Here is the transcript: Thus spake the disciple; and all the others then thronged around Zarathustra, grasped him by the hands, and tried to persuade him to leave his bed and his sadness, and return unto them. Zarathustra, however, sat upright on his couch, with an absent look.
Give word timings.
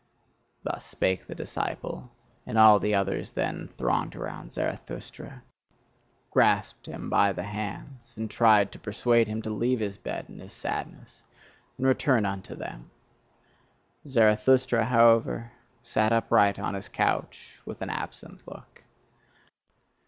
Thus 0.63 0.83
spake 0.83 1.27
the 1.27 1.35
disciple; 1.35 2.09
and 2.47 2.57
all 2.57 2.79
the 2.79 2.95
others 2.95 3.29
then 3.33 3.67
thronged 3.77 4.15
around 4.15 4.51
Zarathustra, 4.51 5.43
grasped 6.31 6.87
him 6.87 7.07
by 7.07 7.33
the 7.33 7.43
hands, 7.43 8.15
and 8.17 8.27
tried 8.27 8.71
to 8.71 8.79
persuade 8.79 9.27
him 9.27 9.43
to 9.43 9.51
leave 9.51 9.79
his 9.79 9.99
bed 9.99 10.25
and 10.27 10.41
his 10.41 10.53
sadness, 10.53 11.21
and 11.77 11.85
return 11.85 12.25
unto 12.25 12.55
them. 12.55 12.89
Zarathustra, 14.07 14.85
however, 14.85 15.51
sat 15.83 16.11
upright 16.11 16.57
on 16.57 16.73
his 16.73 16.89
couch, 16.89 17.61
with 17.63 17.83
an 17.83 17.91
absent 17.91 18.41
look. 18.47 18.81